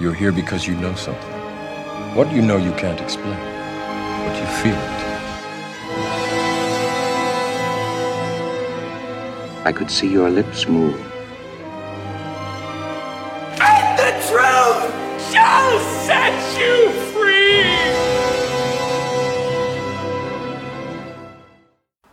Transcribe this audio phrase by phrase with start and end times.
[0.00, 1.32] You're here because you know something.
[2.16, 3.38] What you know you can't explain,
[4.26, 5.04] but you feel it.
[9.64, 11.00] I could see your lips move.
[13.60, 14.90] And the truth
[15.30, 17.62] shall set you free!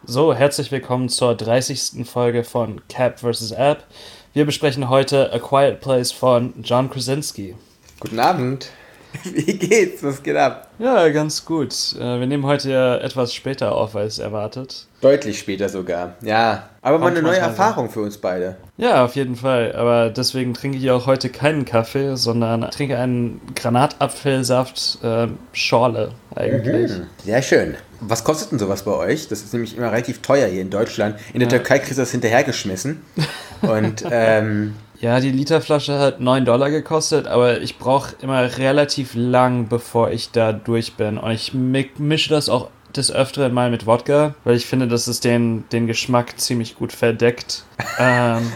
[0.05, 2.05] So, herzlich willkommen zur 30.
[2.05, 3.53] Folge von Cap vs.
[3.53, 3.85] App.
[4.33, 7.55] Wir besprechen heute A Quiet Place von John Krasinski.
[8.01, 8.71] Guten Abend.
[9.25, 10.01] Wie geht's?
[10.01, 10.71] Was geht ab?
[10.79, 11.71] Ja, ganz gut.
[11.99, 14.87] Äh, Wir nehmen heute ja etwas später auf als erwartet.
[15.01, 16.15] Deutlich später sogar.
[16.23, 16.69] Ja.
[16.81, 17.37] Aber mal eine neue.
[17.37, 18.55] Erfahrung für uns beide.
[18.77, 19.75] Ja, auf jeden Fall.
[19.75, 26.91] Aber deswegen trinke ich auch heute keinen Kaffee, sondern trinke einen Granatapfelsaft äh, Schorle eigentlich.
[26.91, 27.07] Hm.
[27.23, 27.75] Sehr schön.
[27.99, 29.27] Was kostet denn sowas bei euch?
[29.27, 31.19] Das ist nämlich immer relativ teuer hier in Deutschland.
[31.33, 33.03] In der Türkei kriegst du das hinterhergeschmissen.
[33.61, 39.67] Und ähm, Ja, die Literflasche hat 9 Dollar gekostet, aber ich brauche immer relativ lang,
[39.67, 41.17] bevor ich da durch bin.
[41.17, 45.07] Und ich mi- mische das auch des Öfteren mal mit Wodka, weil ich finde, dass
[45.07, 47.63] es den, den Geschmack ziemlich gut verdeckt.
[47.99, 48.51] ähm,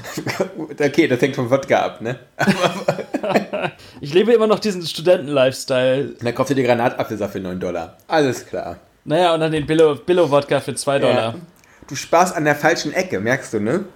[0.79, 2.19] okay, das hängt vom Wodka ab, ne?
[4.01, 6.15] ich lebe immer noch diesen Studenten-Lifestyle.
[6.21, 7.97] Dann kaufst du dir Granatapfelsaft für 9 Dollar.
[8.07, 8.75] Alles klar.
[9.03, 11.15] Naja, und dann den Billo- Billo-Wodka für 2 Dollar.
[11.15, 11.35] Ja.
[11.87, 13.85] Du sparst an der falschen Ecke, merkst du, ne?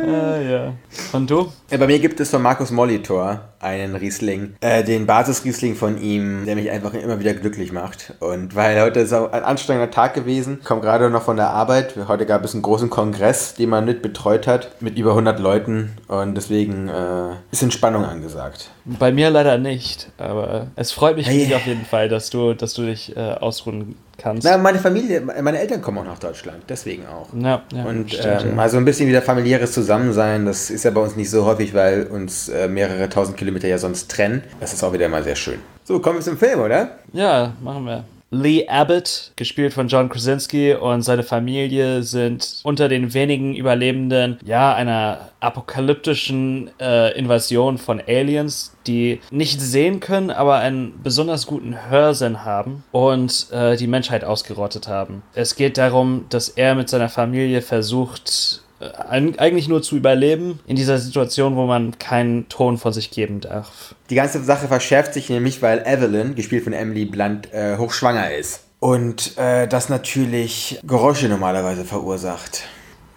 [0.13, 0.73] Ah, ja.
[1.13, 1.51] Und du?
[1.69, 6.45] Ja, bei mir gibt es von Markus Molitor einen Riesling, äh, den Basisriesling von ihm,
[6.45, 8.13] der mich einfach immer wieder glücklich macht.
[8.19, 11.93] Und weil heute ist auch ein anstrengender Tag gewesen, komme gerade noch von der Arbeit.
[12.07, 15.91] Heute gab es einen großen Kongress, den man mit betreut hat, mit über 100 Leuten.
[16.07, 18.71] Und deswegen äh, ist Entspannung angesagt.
[18.85, 21.53] Bei mir leider nicht, aber es freut mich Hey.
[21.53, 24.43] auf jeden Fall, dass du, dass du dich äh, ausruhen kannst.
[24.43, 27.27] Na, meine Familie, meine Eltern kommen auch nach Deutschland, deswegen auch.
[27.39, 28.55] Ja, ja, Und stimmt, ähm, ja.
[28.55, 31.73] mal so ein bisschen wieder familiäres Zusammensein, das ist ja bei uns nicht so häufig,
[31.73, 34.41] weil uns äh, mehrere tausend Kilometer ja sonst trennen.
[34.59, 35.59] Das ist auch wieder mal sehr schön.
[35.83, 36.97] So, kommen wir zum Film, oder?
[37.13, 38.03] Ja, machen wir.
[38.33, 44.73] Lee Abbott, gespielt von John Krasinski und seine Familie sind unter den wenigen Überlebenden ja
[44.73, 52.45] einer apokalyptischen äh, Invasion von Aliens, die nicht sehen können, aber einen besonders guten Hörsinn
[52.45, 55.23] haben und äh, die Menschheit ausgerottet haben.
[55.33, 58.63] Es geht darum, dass er mit seiner Familie versucht,
[59.09, 63.95] eigentlich nur zu überleben in dieser Situation, wo man keinen Ton von sich geben darf.
[64.09, 68.61] Die ganze Sache verschärft sich nämlich, weil Evelyn, gespielt von Emily Blunt, äh, hochschwanger ist.
[68.79, 72.63] Und äh, das natürlich Geräusche normalerweise verursacht.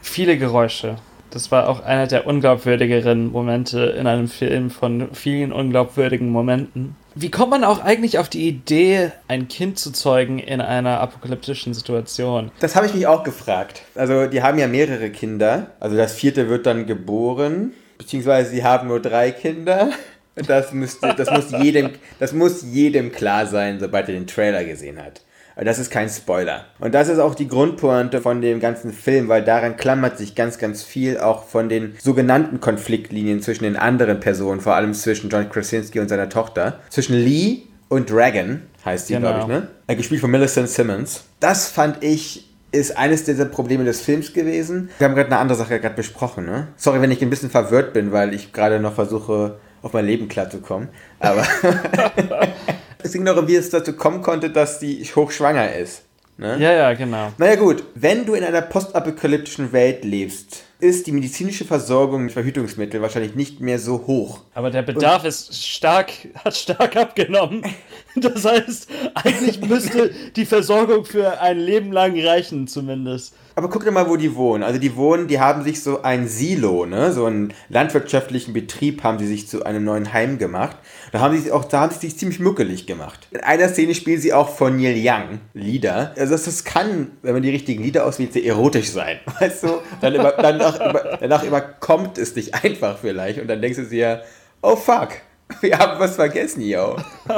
[0.02, 0.96] viele Geräusche.
[1.30, 6.94] Das war auch einer der unglaubwürdigeren Momente in einem Film von vielen unglaubwürdigen Momenten.
[7.16, 11.72] Wie kommt man auch eigentlich auf die Idee, ein Kind zu zeugen in einer apokalyptischen
[11.72, 12.50] Situation?
[12.58, 13.82] Das habe ich mich auch gefragt.
[13.94, 15.68] Also, die haben ja mehrere Kinder.
[15.78, 17.72] Also, das vierte wird dann geboren.
[17.98, 19.90] Beziehungsweise, sie haben nur drei Kinder.
[20.34, 24.98] Das, müsste, das, muss jedem, das muss jedem klar sein, sobald er den Trailer gesehen
[25.00, 25.20] hat.
[25.56, 26.64] Das ist kein Spoiler.
[26.80, 30.58] Und das ist auch die Grundpointe von dem ganzen Film, weil daran klammert sich ganz,
[30.58, 35.48] ganz viel auch von den sogenannten Konfliktlinien zwischen den anderen Personen, vor allem zwischen John
[35.48, 36.80] Krasinski und seiner Tochter.
[36.90, 39.28] Zwischen Lee und Dragon heißt sie, Genau.
[39.28, 39.68] glaube ich, ne?
[39.86, 41.24] Äh, Gespielt von Millicent Simmons.
[41.40, 44.90] Das fand ich ist eines dieser Probleme des Films gewesen.
[44.98, 46.66] Wir haben gerade eine andere Sache gerade besprochen, ne?
[46.76, 50.26] Sorry, wenn ich ein bisschen verwirrt bin, weil ich gerade noch versuche, auf mein Leben
[50.26, 50.88] klarzukommen.
[51.20, 51.44] Aber
[53.04, 53.14] es
[53.46, 56.02] wie es dazu kommen konnte, dass sie hochschwanger ist.
[56.36, 56.56] Ne?
[56.58, 57.32] Ja, ja, genau.
[57.38, 63.02] Naja gut, wenn du in einer postapokalyptischen Welt lebst, ist die medizinische Versorgung mit Verhütungsmitteln
[63.02, 64.40] wahrscheinlich nicht mehr so hoch.
[64.54, 66.10] Aber der Bedarf ist stark,
[66.44, 67.62] hat stark abgenommen.
[68.16, 73.34] Das heißt, eigentlich müsste die Versorgung für ein Leben lang reichen, zumindest.
[73.56, 74.62] Aber guck dir mal, wo die wohnen.
[74.62, 79.18] Also die wohnen, die haben sich so ein Silo, ne, so einen landwirtschaftlichen Betrieb haben
[79.18, 80.76] sie sich zu einem neuen Heim gemacht.
[81.10, 83.26] Da haben sie sich auch, da haben sie sich ziemlich muckelig gemacht.
[83.32, 86.14] In einer Szene spielen sie auch von Neil Young Lieder.
[86.16, 89.18] Also das, das kann, wenn man die richtigen Lieder auswählt, sehr erotisch sein.
[89.40, 89.80] Weißt du?
[90.00, 94.22] Dann über, danach, über, danach überkommt es dich einfach vielleicht und dann denkst du dir,
[94.64, 95.10] oh fuck,
[95.60, 96.96] wir haben was vergessen, yo.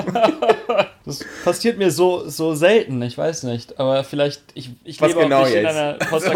[1.04, 3.78] Das passiert mir so, so selten, ich weiß nicht.
[3.78, 5.76] Aber vielleicht, ich, ich Was lebe genau nicht in jetzt?
[5.76, 6.28] einer Post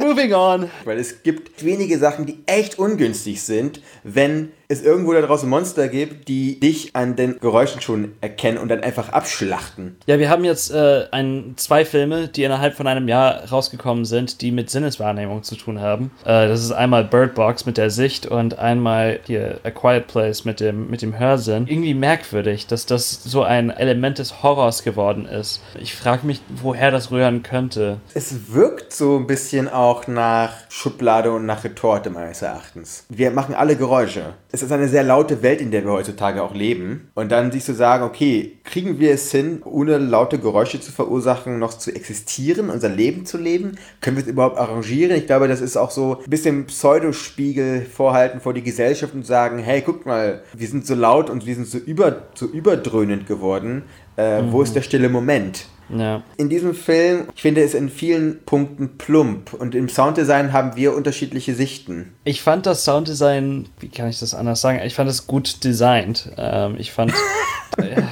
[0.00, 0.68] Moving on.
[0.84, 5.88] Weil es gibt wenige Sachen, die echt ungünstig sind, wenn es irgendwo da draußen Monster
[5.88, 9.96] gibt, die dich an den Geräuschen schon erkennen und dann einfach abschlachten.
[10.06, 14.40] Ja, wir haben jetzt äh, ein, zwei Filme, die innerhalb von einem Jahr rausgekommen sind,
[14.40, 16.10] die mit Sinneswahrnehmung zu tun haben.
[16.24, 20.44] Äh, das ist einmal Bird Box mit der Sicht und einmal hier A Quiet Place
[20.44, 21.66] mit dem, mit dem Hörsinn.
[21.66, 25.62] Irgendwie merkwürdig, dass das so ein Element des Horrors geworden ist.
[25.80, 28.00] Ich frage mich, woher das rühren könnte.
[28.14, 33.04] Es wirkt so ein bisschen auch nach Schublade und nach Retorte meines Erachtens.
[33.08, 34.34] Wir machen alle Geräusche.
[34.50, 37.10] Es ist eine sehr laute Welt, in der wir heutzutage auch leben.
[37.14, 41.58] Und dann sich zu sagen, okay, kriegen wir es hin, ohne laute Geräusche zu verursachen,
[41.58, 43.78] noch zu existieren, unser Leben zu leben?
[44.00, 45.16] Können wir es überhaupt arrangieren?
[45.16, 49.58] Ich glaube, das ist auch so ein bisschen Pseudospiegel vorhalten vor die Gesellschaft und sagen,
[49.58, 53.82] hey, guck mal, wir sind so laut und wir sind so, über, so überdröhnend geworden.
[54.16, 54.52] Äh, mhm.
[54.52, 55.66] Wo ist der stille Moment?
[55.98, 56.22] Ja.
[56.36, 60.94] In diesem Film, ich finde es in vielen Punkten plump und im Sounddesign haben wir
[60.94, 62.12] unterschiedliche Sichten.
[62.24, 64.80] Ich fand das Sounddesign, wie kann ich das anders sagen?
[64.84, 66.30] Ich fand es gut designt.
[66.36, 67.12] Ähm, ich fand.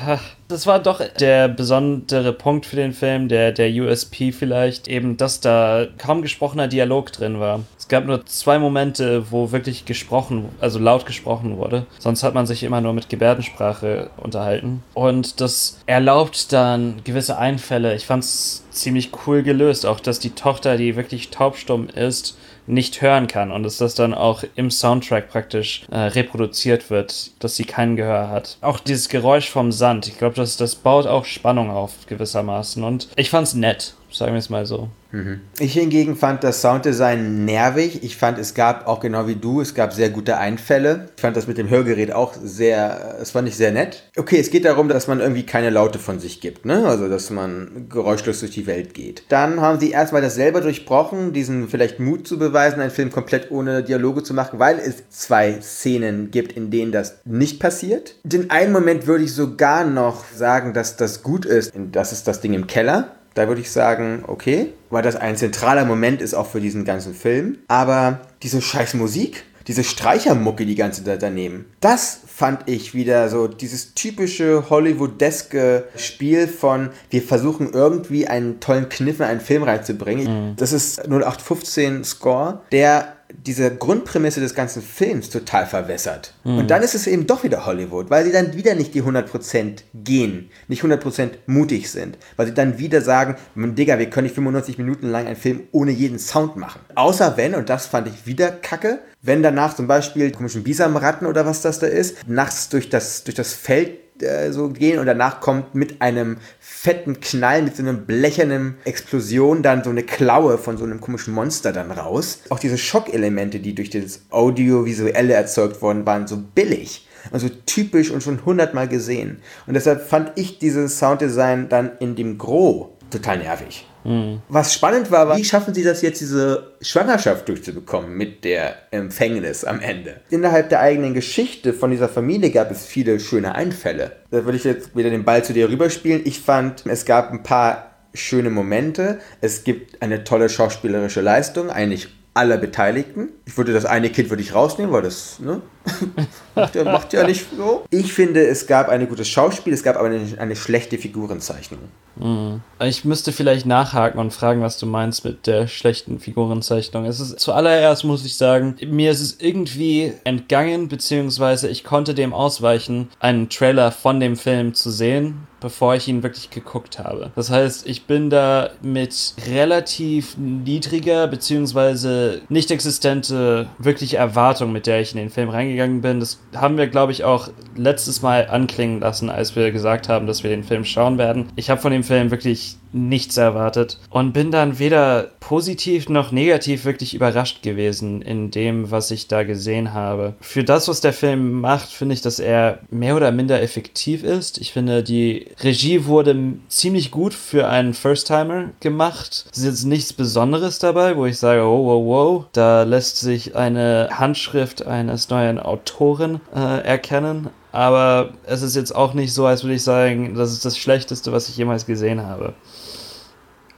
[0.49, 5.41] das war doch der besondere Punkt für den Film, der, der USP vielleicht, eben, dass
[5.41, 7.61] da kaum gesprochener Dialog drin war.
[7.79, 11.87] Es gab nur zwei Momente, wo wirklich gesprochen, also laut gesprochen wurde.
[11.99, 14.83] Sonst hat man sich immer nur mit Gebärdensprache unterhalten.
[14.95, 17.95] Und das erlaubt dann gewisse Einfälle.
[17.95, 22.37] Ich fand es ziemlich cool gelöst, auch dass die Tochter, die wirklich taubstumm ist,
[22.67, 27.57] nicht hören kann und dass das dann auch im Soundtrack praktisch äh, reproduziert wird, dass
[27.57, 28.57] sie kein Gehör hat.
[28.61, 33.09] Auch dieses Geräusch vom Sand, ich glaube, das, das baut auch Spannung auf gewissermaßen und
[33.17, 34.89] ich fand's nett, sagen wir es mal so.
[35.13, 35.41] Mhm.
[35.59, 38.03] Ich hingegen fand das Sounddesign nervig.
[38.03, 41.09] Ich fand, es gab auch genau wie du, es gab sehr gute Einfälle.
[41.17, 44.05] Ich fand das mit dem Hörgerät auch sehr, es fand ich sehr nett.
[44.17, 46.87] Okay, es geht darum, dass man irgendwie keine Laute von sich gibt, ne?
[46.87, 49.25] Also, dass man geräuschlos durch die Welt geht.
[49.29, 53.51] Dann haben sie erstmal das selber durchbrochen, diesen vielleicht Mut zu beweisen, einen Film komplett
[53.51, 58.17] ohne Dialoge zu machen, weil es zwei Szenen gibt, in denen das nicht passiert.
[58.25, 61.73] Den einen Moment würde ich sogar noch sagen, dass das gut ist.
[61.93, 65.85] Das ist das Ding im Keller da würde ich sagen, okay, weil das ein zentraler
[65.85, 67.59] Moment ist auch für diesen ganzen Film.
[67.69, 73.47] Aber diese scheiß Musik, diese Streichermucke die ganze Zeit daneben, das fand ich wieder so
[73.47, 80.51] dieses typische Hollywoodeske Spiel von wir versuchen irgendwie einen tollen Kniff in einen Film reinzubringen.
[80.51, 80.57] Mhm.
[80.57, 83.15] Das ist 0815 Score, der
[83.47, 86.35] diese Grundprämisse des ganzen Films total verwässert.
[86.45, 86.59] Mhm.
[86.59, 89.83] Und dann ist es eben doch wieder Hollywood, weil sie dann wieder nicht die 100%
[89.95, 94.79] gehen, nicht 100% mutig sind, weil sie dann wieder sagen, Digga, wir können nicht 95
[94.79, 96.81] Minuten lang einen Film ohne jeden Sound machen.
[96.95, 101.47] Außer wenn, und das fand ich wieder kacke, wenn danach zum Beispiel komischen Bisamratten oder
[101.47, 105.41] was das da ist, nachts durch das, durch das Feld äh, so gehen und danach
[105.41, 106.37] kommt mit einem
[106.83, 111.33] fetten Knall, mit so einem blechernen Explosion dann so eine Klaue von so einem komischen
[111.33, 112.41] Monster dann raus.
[112.49, 117.07] Auch diese Schockelemente, die durch das Audiovisuelle erzeugt worden waren, so billig.
[117.31, 119.39] Also typisch und schon hundertmal gesehen.
[119.69, 123.87] Und deshalb fand ich dieses Sounddesign dann in dem Gros total nervig.
[124.05, 124.41] Mhm.
[124.49, 129.65] Was spannend war, war, wie schaffen sie das jetzt, diese Schwangerschaft durchzubekommen mit der Empfängnis
[129.65, 130.21] am Ende?
[130.31, 134.13] Innerhalb der eigenen Geschichte von dieser Familie gab es viele schöne Einfälle.
[134.31, 136.23] Da würde ich jetzt wieder den Ball zu dir rüberspielen.
[136.25, 139.19] Ich fand, es gab ein paar schöne Momente.
[139.41, 143.29] Es gibt eine tolle schauspielerische Leistung, eigentlich aller Beteiligten.
[143.45, 145.61] Ich würde das eine Kind würde ich rausnehmen, weil das ne,
[146.55, 147.85] macht, ja, macht, ja, nicht so.
[147.91, 151.81] Ich finde, es gab ein gutes Schauspiel, es gab aber eine, eine schlechte Figurenzeichnung.
[152.17, 152.63] Mhm.
[152.81, 157.05] Ich müsste vielleicht nachhaken und fragen, was du meinst mit der schlechten Figurenzeichnung.
[157.05, 162.33] Es ist zuallererst muss ich sagen, mir ist es irgendwie entgangen, beziehungsweise ich konnte dem
[162.33, 167.31] ausweichen, einen Trailer von dem Film zu sehen, bevor ich ihn wirklich geguckt habe.
[167.35, 175.01] Das heißt, ich bin da mit relativ niedriger beziehungsweise nicht existente wirklich Erwartung, mit der
[175.01, 176.21] ich in den Film reingegangen bin.
[176.21, 180.43] Das haben wir, glaube ich, auch letztes Mal anklingen lassen, als wir gesagt haben, dass
[180.43, 181.49] wir den Film schauen werden.
[181.57, 186.85] Ich habe von dem Film wirklich nichts erwartet und bin dann weder positiv noch negativ
[186.85, 190.35] wirklich überrascht gewesen in dem, was ich da gesehen habe.
[190.41, 194.59] Für das, was der Film macht, finde ich, dass er mehr oder minder effektiv ist.
[194.59, 199.47] Ich finde, die Regie wurde ziemlich gut für einen First-Timer gemacht.
[199.53, 203.57] Es ist jetzt nichts Besonderes dabei, wo ich sage, oh, wow, wow, da lässt sich
[203.57, 209.65] eine Handschrift eines neuen Autoren äh, erkennen aber es ist jetzt auch nicht so, als
[209.65, 212.53] würde ich sagen, das ist das Schlechteste, was ich jemals gesehen habe.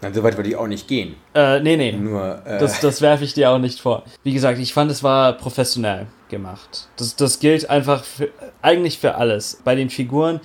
[0.04, 1.16] Nein, so weit würde ich auch nicht gehen.
[1.34, 1.92] Äh, nee, nee.
[1.92, 4.04] Nur, äh das, das werfe ich dir auch nicht vor.
[4.22, 6.88] Wie gesagt, ich fand, es war professionell gemacht.
[6.96, 8.28] Das, das gilt einfach für,
[8.60, 9.62] eigentlich für alles.
[9.64, 10.40] Bei den Figuren,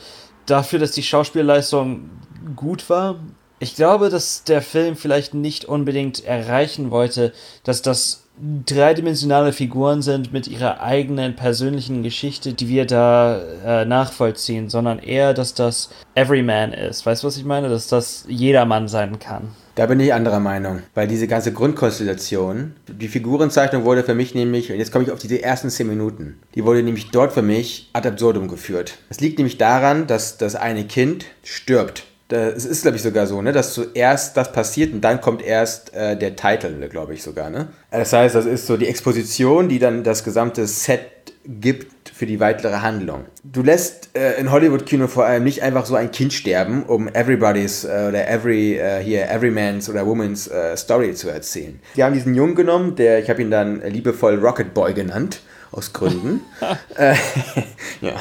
[0.46, 2.10] dafür, dass die Schauspielleistung
[2.56, 3.20] gut war,
[3.62, 7.34] Ich glaube, dass der Film vielleicht nicht unbedingt erreichen wollte,
[7.66, 8.29] dass das
[8.66, 15.34] dreidimensionale Figuren sind mit ihrer eigenen persönlichen Geschichte, die wir da äh, nachvollziehen, sondern eher,
[15.34, 17.06] dass das Everyman ist.
[17.06, 17.70] Weißt du, was ich meine?
[17.70, 19.50] Dass das jedermann sein kann.
[19.76, 24.72] Da bin ich anderer Meinung, weil diese ganze Grundkonstellation, die Figurenzeichnung wurde für mich nämlich,
[24.72, 27.90] und jetzt komme ich auf diese ersten zehn Minuten, die wurde nämlich dort für mich
[27.94, 28.98] ad absurdum geführt.
[29.10, 32.04] Es liegt nämlich daran, dass das eine Kind stirbt
[32.38, 35.94] es ist, glaube ich, sogar so, ne, dass zuerst das passiert und dann kommt erst
[35.94, 37.50] äh, der Titel, glaube ich sogar.
[37.50, 37.70] Ne?
[37.92, 41.02] Das heißt, das ist so die Exposition, die dann das gesamte Set
[41.46, 43.26] gibt für die weitere Handlung.
[43.44, 47.86] Du lässt äh, in Hollywood-Kino vor allem nicht einfach so ein Kind sterben, um everybody's
[47.86, 51.80] äh, oder every äh, hier everyman's oder woman's äh, Story zu erzählen.
[51.96, 55.94] Die haben diesen Jungen genommen, der ich habe ihn dann liebevoll Rocket Boy genannt aus
[55.94, 56.42] Gründen.
[56.96, 57.16] Äh,
[58.02, 58.16] ja,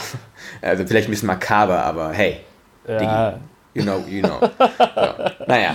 [0.62, 2.38] also vielleicht ein bisschen makaber, aber hey.
[2.86, 2.98] Ja.
[3.32, 3.40] Digi.
[4.08, 4.40] You know.
[4.40, 5.44] So.
[5.46, 5.74] Naja.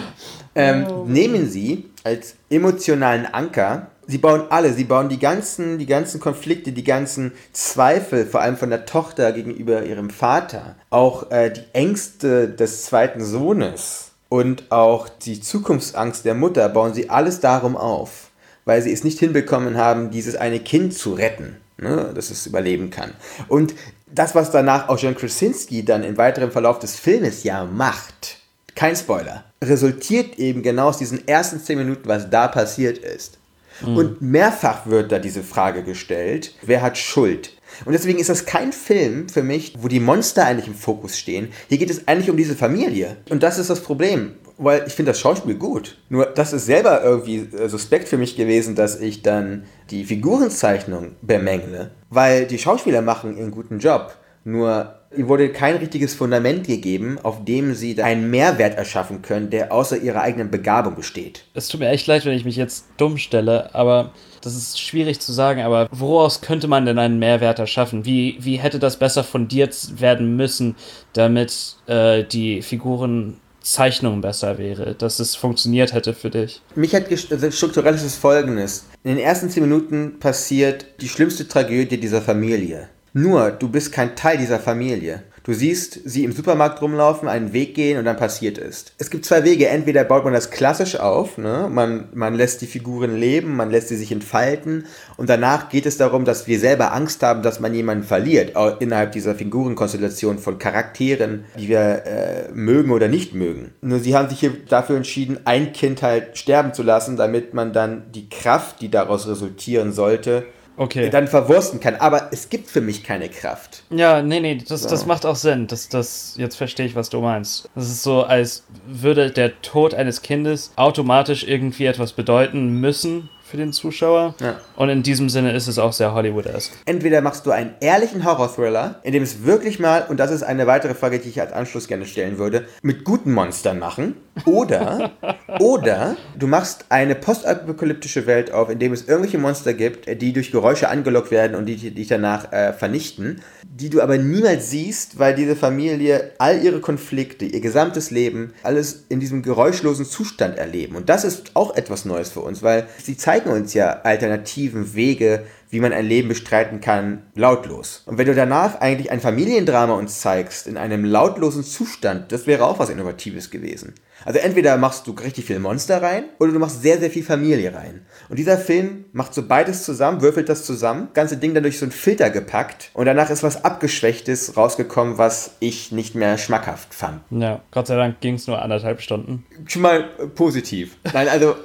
[0.56, 1.06] Ähm, oh.
[1.08, 6.74] Nehmen Sie als emotionalen Anker, Sie bauen alle, Sie bauen die ganzen, die ganzen Konflikte,
[6.74, 12.50] die ganzen Zweifel, vor allem von der Tochter gegenüber ihrem Vater, auch äh, die Ängste
[12.50, 18.32] des zweiten Sohnes und auch die Zukunftsangst der Mutter, bauen Sie alles darum auf,
[18.66, 22.90] weil Sie es nicht hinbekommen haben, dieses eine Kind zu retten ne, dass es überleben
[22.90, 23.12] kann.
[23.48, 23.74] Und
[24.14, 28.38] das, was danach auch John Krasinski dann im weiteren Verlauf des Filmes ja macht,
[28.76, 33.38] kein Spoiler, resultiert eben genau aus diesen ersten zehn Minuten, was da passiert ist.
[33.82, 33.98] Mhm.
[33.98, 37.54] Und mehrfach wird da diese Frage gestellt, wer hat Schuld?
[37.86, 41.52] Und deswegen ist das kein Film für mich, wo die Monster eigentlich im Fokus stehen.
[41.70, 43.18] Hier geht es eigentlich um diese Familie.
[43.30, 45.98] Und das ist das Problem weil ich finde das Schauspiel gut.
[46.10, 51.16] Nur das ist selber irgendwie äh, suspekt für mich gewesen, dass ich dann die Figurenzeichnung
[51.22, 54.16] bemängle, weil die Schauspieler machen einen guten Job.
[54.46, 59.72] Nur ihnen wurde kein richtiges Fundament gegeben, auf dem sie einen Mehrwert erschaffen können, der
[59.72, 61.46] außer ihrer eigenen Begabung besteht.
[61.54, 65.20] Es tut mir echt leid, wenn ich mich jetzt dumm stelle, aber das ist schwierig
[65.20, 68.06] zu sagen, aber woraus könnte man denn einen Mehrwert erschaffen?
[68.06, 70.76] Wie, wie hätte das besser fundiert werden müssen,
[71.14, 76.62] damit äh, die Figuren Zeichnung besser wäre, dass es funktioniert hätte für dich?
[76.76, 78.86] Mich hat also strukturell ist es folgendes.
[79.04, 82.90] In den ersten zehn Minuten passiert die schlimmste Tragödie dieser Familie.
[83.14, 85.24] Nur, du bist kein Teil dieser Familie.
[85.44, 88.94] Du siehst sie im Supermarkt rumlaufen, einen Weg gehen und dann passiert ist.
[88.98, 89.68] Es gibt zwei Wege.
[89.68, 91.68] Entweder baut man das klassisch auf, ne?
[91.70, 94.86] man, man lässt die Figuren leben, man lässt sie sich entfalten
[95.18, 99.12] und danach geht es darum, dass wir selber Angst haben, dass man jemanden verliert innerhalb
[99.12, 103.74] dieser Figurenkonstellation von Charakteren, die wir äh, mögen oder nicht mögen.
[103.82, 107.74] Nur sie haben sich hier dafür entschieden, ein Kind halt sterben zu lassen, damit man
[107.74, 110.46] dann die Kraft, die daraus resultieren sollte,
[110.78, 111.10] okay.
[111.10, 111.96] dann verwursten kann.
[111.96, 113.84] Aber es gibt für mich keine Kraft.
[113.90, 114.90] Ja, nee, nee, das, so.
[114.90, 115.68] das macht auch Sinn.
[115.68, 117.70] Das, das, jetzt verstehe ich, was du meinst.
[117.76, 123.58] Das ist so, als würde der Tod eines Kindes automatisch irgendwie etwas bedeuten müssen, für
[123.58, 124.34] den Zuschauer.
[124.40, 124.60] Ja.
[124.76, 126.74] Und in diesem Sinne ist es auch sehr Hollywood-esque.
[126.88, 130.66] Entweder machst du einen ehrlichen Horror-Thriller, in dem es wirklich mal, und das ist eine
[130.66, 134.16] weitere Frage, die ich als Anschluss gerne stellen würde, mit guten Monstern machen.
[134.46, 135.12] Oder,
[135.60, 140.52] oder du machst eine postapokalyptische Welt auf, in dem es irgendwelche Monster gibt, die durch
[140.52, 145.36] Geräusche angelockt werden und die dich danach äh, vernichten, die du aber niemals siehst, weil
[145.36, 150.96] diese Familie all ihre Konflikte, ihr gesamtes Leben, alles in diesem geräuschlosen Zustand erleben.
[150.96, 155.46] Und das ist auch etwas Neues für uns, weil sie zeigen uns ja alternativen Wege,
[155.74, 158.04] wie man ein Leben bestreiten kann, lautlos.
[158.06, 162.66] Und wenn du danach eigentlich ein Familiendrama uns zeigst, in einem lautlosen Zustand, das wäre
[162.66, 163.96] auch was Innovatives gewesen.
[164.26, 167.74] Also entweder machst du richtig viel Monster rein oder du machst sehr, sehr viel Familie
[167.74, 168.06] rein.
[168.30, 171.86] Und dieser Film macht so beides zusammen, würfelt das zusammen, ganze Ding dann durch so
[171.86, 177.22] einen Filter gepackt und danach ist was Abgeschwächtes rausgekommen, was ich nicht mehr schmackhaft fand.
[177.32, 179.46] Ja, Gott sei Dank ging es nur anderthalb Stunden.
[179.68, 180.04] Schon mal
[180.36, 180.96] positiv.
[181.14, 181.56] Nein, also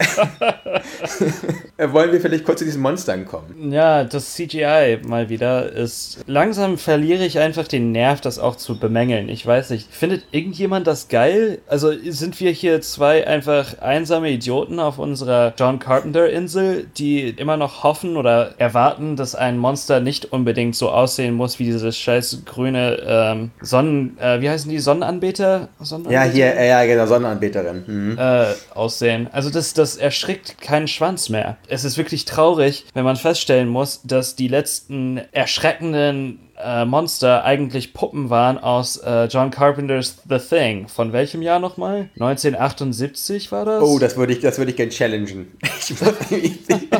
[1.79, 3.71] wollen wir vielleicht kurz zu diesen Monstern kommen.
[3.71, 6.19] Ja, das CGI mal wieder ist.
[6.27, 9.29] Langsam verliere ich einfach den Nerv, das auch zu bemängeln.
[9.29, 9.93] Ich weiß nicht.
[9.93, 11.61] Findet irgendjemand das geil?
[11.67, 17.83] Also sind wir hier zwei einfach einsame Idioten auf unserer John Carpenter-Insel, die immer noch
[17.83, 22.99] hoffen oder erwarten, dass ein Monster nicht unbedingt so aussehen muss wie dieses scheiß grüne
[23.07, 24.19] ähm, Sonnen...
[24.19, 24.79] Äh, wie heißen die?
[24.79, 25.69] Sonnenanbeter?
[25.81, 26.27] Sonnenanbeter?
[26.27, 27.85] Ja, hier, äh, ja, genau, Sonnenanbeterin.
[27.87, 28.19] Mhm.
[28.19, 29.29] Äh, aussehen.
[29.33, 31.57] Also das, das erschrickt keinen Schwanz mehr.
[31.69, 37.95] Es ist wirklich traurig, wenn man feststellen muss, dass die letzten erschreckenden äh, Monster eigentlich
[37.95, 40.89] Puppen waren aus äh, John Carpenters The Thing.
[40.89, 42.11] Von welchem Jahr nochmal?
[42.15, 43.83] 1978 war das?
[43.83, 45.57] Oh, das würde ich, das ich gerne challengen.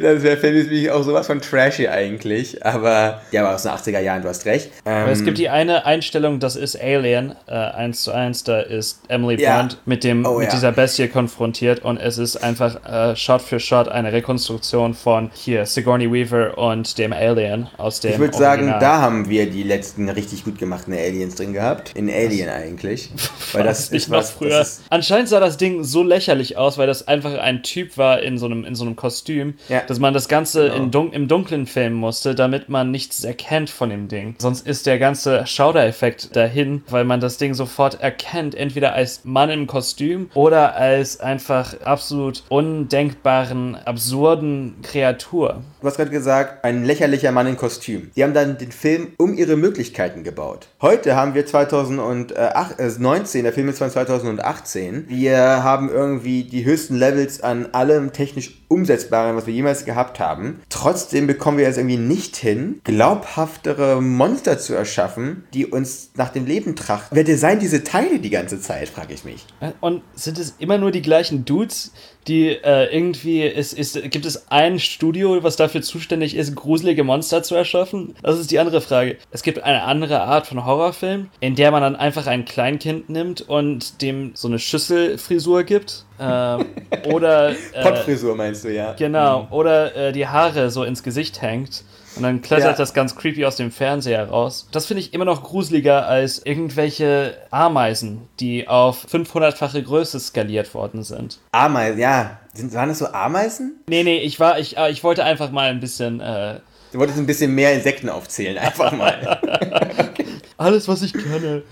[0.00, 2.64] Das wäre ist wirklich auch sowas von trashy eigentlich.
[2.64, 4.70] Aber ja, aber aus den 80er Jahren, du hast recht.
[4.84, 8.60] Aber es Ähm, gibt die eine Einstellung, das ist Alien, äh, 1 zu 1, da
[8.60, 9.56] ist Emily Ja.
[9.58, 10.54] Blunt mit, dem, Oh, mit ja.
[10.54, 15.66] dieser Bestie konfrontiert und es ist einfach äh, Shot für Shot eine Rekonstruktion von hier
[15.66, 20.08] Sigourney Weaver und dem Alien aus dem ich würde sagen, da haben wir die letzten
[20.08, 21.92] richtig gut gemachten Aliens drin gehabt.
[21.94, 23.10] In Alien eigentlich.
[23.52, 24.66] Weil das nicht ist noch was, früher.
[24.90, 28.46] Anscheinend sah das Ding so lächerlich aus, weil das einfach ein Typ war in so
[28.46, 29.77] einem, in so einem Kostüm, Ja.
[29.86, 30.86] Dass man das Ganze Genau.
[30.86, 34.34] dun im Dunkeln filmen musste, damit man nichts erkennt von dem Ding.
[34.38, 39.50] Sonst ist der ganze Schaudereffekt dahin, weil man das Ding sofort erkennt, entweder als Mann
[39.50, 45.62] im Kostüm oder als einfach absolut undenkbaren, absurden Kreatur.
[45.80, 48.10] Du hast gerade gesagt, ein lächerlicher Mann in Kostüm.
[48.16, 50.68] Die haben dann den Film um ihre Möglichkeiten gebaut.
[50.80, 55.04] Heute haben wir 2019, der Film ist von 2018.
[55.08, 60.60] Wir haben irgendwie die höchsten Levels an allem technisch Umsetzbaren, was wir jemals gehabt haben.
[60.68, 66.46] Trotzdem bekommen wir es irgendwie nicht hin, glaubhaftere Monster zu erschaffen, die uns nach dem
[66.46, 67.16] Leben trachten.
[67.16, 69.46] Wer designt diese Teile die ganze Zeit, frage ich mich.
[69.80, 71.92] Und sind es immer nur die gleichen Dudes,
[72.28, 77.42] die äh, irgendwie, ist, ist, gibt es ein Studio, was dafür zuständig ist, gruselige Monster
[77.42, 78.14] zu erschaffen?
[78.22, 79.16] Das ist die andere Frage.
[79.30, 83.40] Es gibt eine andere Art von Horrorfilm, in der man dann einfach ein Kleinkind nimmt
[83.40, 86.04] und dem so eine Schüsselfrisur gibt.
[86.20, 86.66] Ähm,
[87.12, 87.50] oder.
[87.50, 88.92] Äh, Pottfrisur meinst du, ja.
[88.92, 91.82] Genau, oder äh, die Haare so ins Gesicht hängt
[92.18, 92.76] und dann klettert Ja.
[92.76, 94.68] das ganz creepy aus dem Fernseher raus.
[94.72, 101.02] Das finde ich immer noch gruseliger als irgendwelche Ameisen, die auf 500-fache Größe skaliert worden
[101.02, 101.38] sind.
[101.52, 102.38] Ameisen, ja.
[102.52, 103.80] Sind, waren das so Ameisen?
[103.88, 106.60] Nee, nee, ich war, ich, äh, ich wollte einfach mal ein bisschen, äh,
[106.90, 109.38] Du wolltest ein bisschen mehr Insekten aufzählen, einfach mal.
[110.56, 111.62] alles, was ich kenne.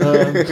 [0.00, 0.46] ähm,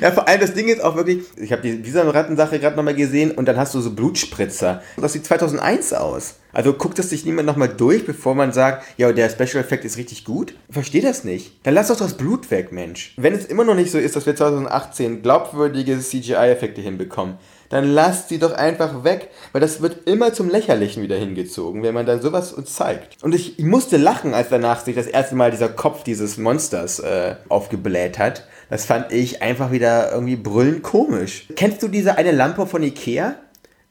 [0.00, 3.32] ja, vor allem das Ding ist auch wirklich, ich habe die Rattensache gerade nochmal gesehen
[3.32, 4.82] und dann hast du so Blutspritzer.
[4.96, 6.36] Das sieht 2001 aus.
[6.52, 9.96] Also guckt das sich niemand nochmal durch, bevor man sagt, ja, der Special Effect ist
[9.96, 10.54] richtig gut?
[10.68, 11.52] Ich verstehe das nicht.
[11.64, 13.14] Dann lass doch das Blut weg, Mensch.
[13.16, 17.36] Wenn es immer noch nicht so ist, dass wir 2018 glaubwürdige CGI-Effekte hinbekommen,
[17.70, 21.94] dann lasst sie doch einfach weg, weil das wird immer zum Lächerlichen wieder hingezogen, wenn
[21.94, 23.22] man dann sowas uns zeigt.
[23.22, 26.98] Und ich, ich musste lachen, als danach sich das erste Mal dieser Kopf dieses Monsters
[26.98, 28.46] äh, aufgebläht hat.
[28.68, 31.46] Das fand ich einfach wieder irgendwie brüllend komisch.
[31.54, 33.36] Kennst du diese eine Lampe von Ikea?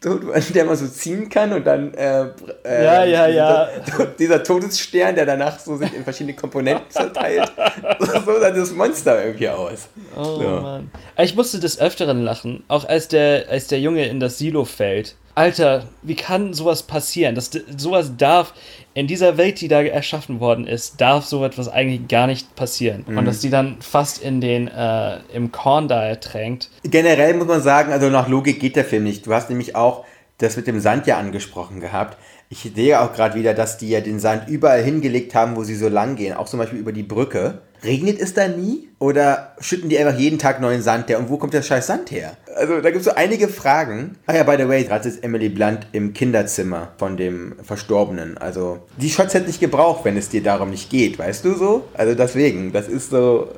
[0.02, 0.16] So,
[0.54, 2.28] der man so ziehen kann und dann äh,
[2.64, 3.70] äh, Ja, ja, ja.
[3.86, 7.52] Dieser, dieser Todesstern, der danach so sich in verschiedene Komponenten zerteilt.
[8.00, 9.90] so sah das Monster irgendwie aus.
[10.16, 10.62] oh Ja.
[10.62, 10.92] Mann.
[11.18, 15.16] Ich musste des Öfteren lachen, auch als der, als der Junge in das Silo fällt.
[15.40, 17.34] Alter, wie kann sowas passieren?
[17.34, 18.54] Das, sowas darf
[18.94, 23.06] in dieser Welt, die da erschaffen worden ist, darf so etwas eigentlich gar nicht passieren.
[23.08, 26.70] Und dass die dann fast in den, äh, im Korn da ertränkt.
[26.84, 29.28] Generell muss man sagen, also nach Logik geht der Film nicht.
[29.28, 30.04] Du hast nämlich auch
[30.40, 32.18] das mit dem Sand ja angesprochen gehabt.
[32.50, 35.76] Ich sehe auch gerade wieder, dass die ja den Sand überall hingelegt haben, wo sie
[35.76, 36.36] so lang gehen.
[36.36, 37.62] Auch zum Beispiel über die Brücke.
[37.84, 38.90] Regnet es da nie?
[39.00, 41.20] Oder schütten die einfach jeden Tag neuen Sand her?
[41.20, 42.36] Und wo kommt der scheiß Sand her?
[42.56, 44.18] Also da gibt es so einige Fragen.
[44.28, 48.38] Ach ja, by the way, gerade ist Emily Blunt im Kinderzimmer von dem Verstorbenen.
[48.38, 51.88] Also die Shots hätte nicht gebraucht, wenn es dir darum nicht geht, weißt du so?
[51.94, 53.50] Also deswegen, das ist so...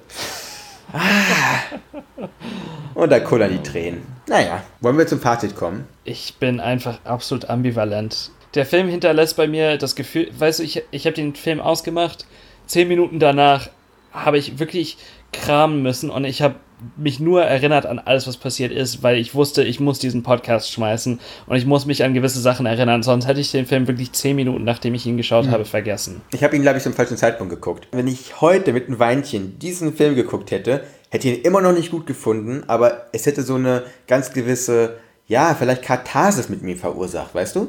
[2.94, 4.04] Und da kullern die Tränen.
[4.28, 5.88] Naja, wollen wir zum Fazit kommen?
[6.04, 8.32] Ich bin einfach absolut ambivalent.
[8.54, 12.26] Der Film hinterlässt bei mir das Gefühl, weißt du, ich, ich habe den Film ausgemacht,
[12.68, 13.70] zehn Minuten danach
[14.12, 14.97] habe ich wirklich
[15.34, 16.56] kramen müssen und ich habe
[16.97, 20.71] mich nur erinnert an alles, was passiert ist, weil ich wusste, ich muss diesen Podcast
[20.71, 24.12] schmeißen und ich muss mich an gewisse Sachen erinnern, sonst hätte ich den Film wirklich
[24.13, 26.21] zehn Minuten, nachdem ich ihn geschaut habe, vergessen.
[26.34, 27.88] Ich habe ihn, glaube ich, zum falschen Zeitpunkt geguckt.
[27.91, 31.74] Wenn ich heute mit einem Weinchen diesen Film geguckt hätte, hätte ich ihn immer noch
[31.74, 34.97] nicht gut gefunden, aber es hätte so eine ganz gewisse,
[35.28, 37.67] ja, vielleicht Katharsis mit mir verursacht, weißt du?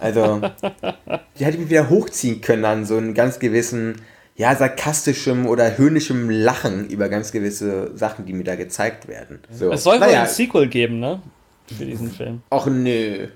[0.00, 0.40] Also,
[1.38, 3.96] die hätte ich mich wieder hochziehen können an so einen ganz gewissen,
[4.40, 9.40] ja, sarkastischem oder höhnischem Lachen über ganz gewisse Sachen, die mir da gezeigt werden.
[9.50, 9.70] So.
[9.70, 11.20] Es soll wohl naja, ein Sequel geben, ne?
[11.66, 12.40] Für diesen Film.
[12.48, 13.28] Ach nö.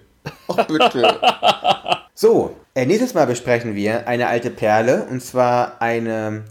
[0.48, 1.20] Ach bitte.
[2.14, 6.44] so, äh, nächstes Mal besprechen wir eine alte Perle und zwar eine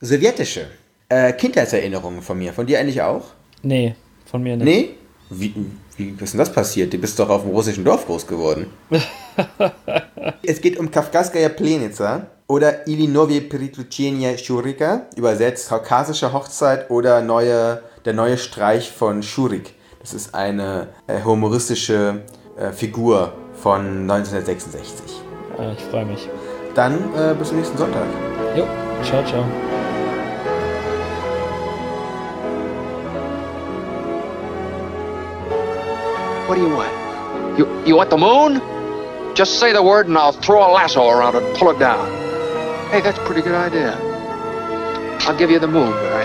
[0.00, 0.68] sowjetische
[1.10, 2.54] äh, Kindheitserinnerung von mir.
[2.54, 3.34] Von dir eigentlich auch?
[3.62, 3.94] Nee,
[4.24, 4.64] von mir nicht.
[4.64, 4.90] Nee?
[5.28, 5.52] Wie,
[5.98, 6.92] wie was ist denn das passiert?
[6.92, 8.66] Du bist doch auf dem russischen Dorf groß geworden.
[10.42, 18.14] es geht um Kafkaskaya Plenica oder Ilinovie Priklutschenia Shurika, übersetzt kaukasische Hochzeit oder neue, der
[18.14, 19.74] neue Streich von Schurik.
[20.00, 22.22] Das ist eine äh, humoristische
[22.58, 25.20] äh, Figur von 1966.
[25.58, 26.28] Ah, ich freue mich.
[26.74, 28.06] Dann äh, bis zum nächsten Sonntag.
[28.56, 28.64] Jo,
[29.02, 29.44] ciao, ciao.
[36.48, 37.58] What do you want?
[37.58, 38.62] You, you want the moon?
[39.36, 42.08] Just say the word and I'll throw a lasso around it and pull it down.
[42.90, 43.94] Hey, that's a pretty good idea.
[45.28, 46.24] I'll give you the moon, Barry.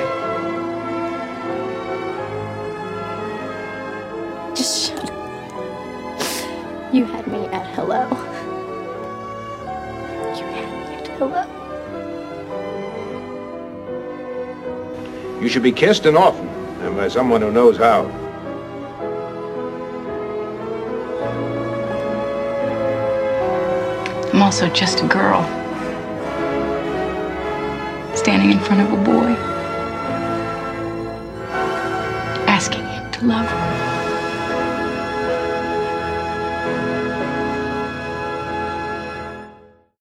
[4.55, 6.93] Just shut up.
[6.93, 8.07] You had me at hello.
[10.37, 11.43] You had me at hello.
[15.41, 18.22] You should be kissed and often, and by someone who knows how.
[24.53, 25.41] Also just a girl.
[28.15, 29.33] Standing in front of a boy.
[32.45, 33.62] Asking him to love her.